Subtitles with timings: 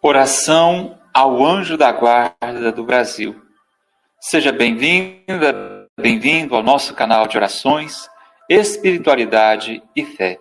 [0.00, 3.34] Oração ao Anjo da Guarda do Brasil.
[4.20, 8.08] Seja bem-vinda, bem-vindo ao nosso canal de orações,
[8.48, 10.38] espiritualidade e fé.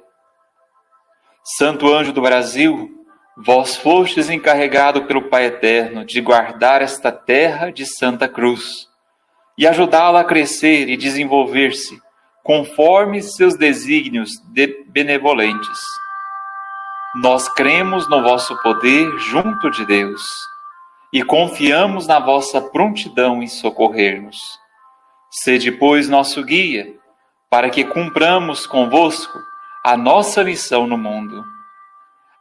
[1.58, 3.04] Santo Anjo do Brasil,
[3.36, 8.88] vós fostes encarregado pelo Pai Eterno de guardar esta terra de Santa Cruz
[9.58, 12.00] e ajudá-la a crescer e desenvolver-se
[12.44, 15.80] conforme seus desígnios de benevolentes
[17.16, 20.22] nós cremos no vosso poder junto de Deus
[21.12, 24.38] e confiamos na vossa prontidão em socorrer-nos.
[25.32, 26.96] Sede, pois, nosso guia,
[27.50, 29.40] para que cumpramos convosco
[29.84, 31.46] a nossa missão no mundo.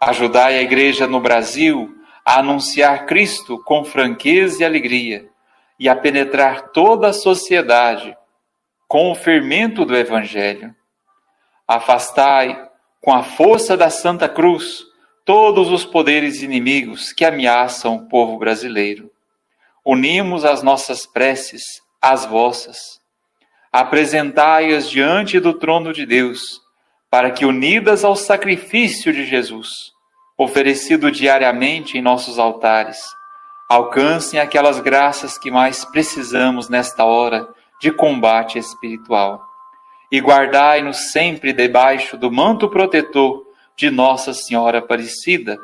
[0.00, 5.28] Ajudai a Igreja no Brasil a anunciar Cristo com franqueza e alegria
[5.78, 8.16] e a penetrar toda a sociedade
[8.88, 10.74] com o fermento do Evangelho.
[11.68, 12.65] Afastai
[13.06, 14.84] com a força da Santa Cruz,
[15.24, 19.08] todos os poderes inimigos que ameaçam o povo brasileiro.
[19.84, 21.62] Unimos as nossas preces
[22.02, 23.00] às vossas.
[23.72, 26.60] Apresentai-as diante do trono de Deus,
[27.08, 29.92] para que, unidas ao sacrifício de Jesus,
[30.36, 32.98] oferecido diariamente em nossos altares,
[33.70, 37.48] alcancem aquelas graças que mais precisamos nesta hora
[37.80, 39.45] de combate espiritual
[40.10, 43.44] e guardai-nos sempre debaixo do manto protetor
[43.76, 45.58] de Nossa Senhora Aparecida,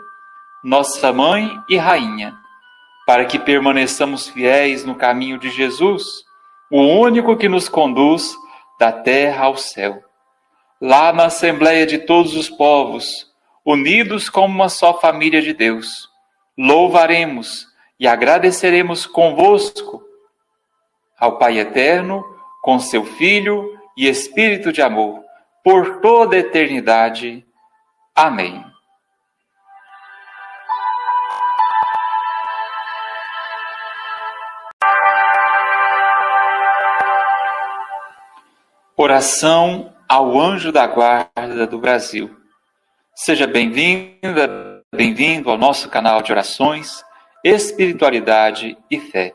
[0.62, 2.34] nossa mãe e rainha,
[3.06, 6.24] para que permaneçamos fiéis no caminho de Jesus,
[6.70, 8.34] o único que nos conduz
[8.78, 10.02] da terra ao céu.
[10.80, 13.30] Lá na Assembleia de todos os povos,
[13.64, 16.08] unidos como uma só família de Deus,
[16.58, 17.66] louvaremos
[17.98, 20.02] e agradeceremos convosco
[21.18, 22.24] ao Pai Eterno,
[22.62, 25.22] com seu Filho e Espírito de amor,
[25.64, 27.44] por toda a eternidade.
[28.14, 28.64] Amém.
[38.96, 42.36] Oração ao Anjo da Guarda do Brasil.
[43.14, 47.04] Seja bem-vinda, bem-vindo ao nosso canal de orações,
[47.42, 49.32] espiritualidade e fé.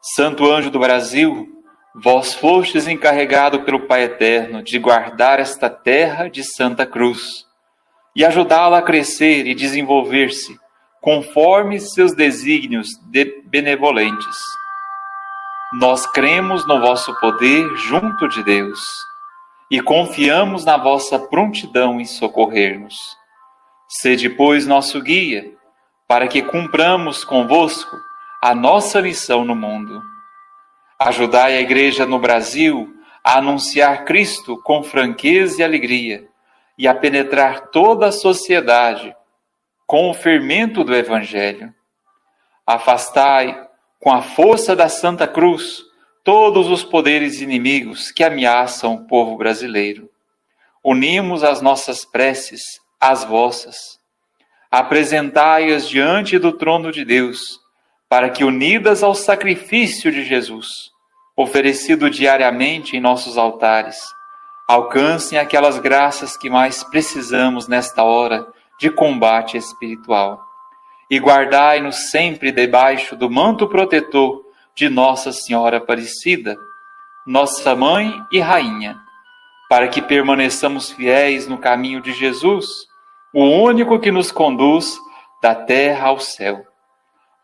[0.00, 1.63] Santo Anjo do Brasil,
[1.96, 7.46] Vós fostes encarregado pelo Pai Eterno de guardar esta terra de Santa Cruz
[8.16, 10.58] e ajudá-la a crescer e desenvolver-se
[11.00, 14.36] conforme seus desígnios de benevolentes.
[15.74, 18.80] Nós cremos no vosso poder junto de Deus
[19.70, 22.96] e confiamos na vossa prontidão em socorrer-nos.
[23.88, 25.52] Sede, pois, nosso guia,
[26.08, 27.96] para que cumpramos convosco
[28.42, 30.02] a nossa missão no mundo
[30.98, 36.28] Ajudai a Igreja no Brasil a anunciar Cristo com franqueza e alegria
[36.78, 39.14] e a penetrar toda a sociedade
[39.86, 41.74] com o fermento do Evangelho.
[42.66, 43.68] Afastai,
[43.98, 45.82] com a força da Santa Cruz,
[46.22, 50.08] todos os poderes inimigos que ameaçam o povo brasileiro.
[50.82, 52.62] Unimos as nossas preces
[53.00, 53.98] às vossas.
[54.70, 57.63] Apresentai-as diante do trono de Deus
[58.14, 60.92] para que, unidas ao sacrifício de Jesus,
[61.36, 63.98] oferecido diariamente em nossos altares,
[64.68, 68.46] alcancem aquelas graças que mais precisamos nesta hora
[68.78, 70.40] de combate espiritual.
[71.10, 74.44] E guardai-nos sempre debaixo do manto protetor
[74.76, 76.56] de Nossa Senhora Aparecida,
[77.26, 78.96] nossa mãe e rainha,
[79.68, 82.86] para que permaneçamos fiéis no caminho de Jesus,
[83.32, 84.96] o único que nos conduz
[85.42, 86.64] da terra ao céu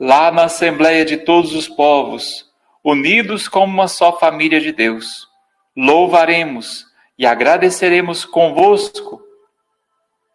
[0.00, 2.50] lá na Assembleia de todos os povos,
[2.82, 5.28] unidos como uma só família de Deus.
[5.76, 6.86] Louvaremos
[7.18, 9.20] e agradeceremos convosco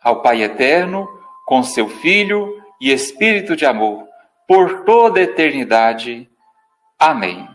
[0.04, 1.10] ao Pai Eterno,
[1.48, 4.06] com seu Filho e Espírito de amor,
[4.48, 6.30] por toda a eternidade.
[7.00, 7.48] Amém.